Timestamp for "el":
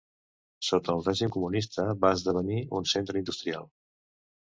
0.97-1.03